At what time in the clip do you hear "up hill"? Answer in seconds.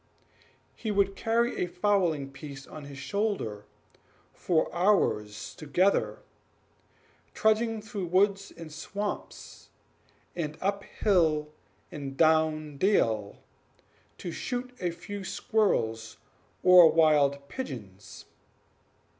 10.59-11.53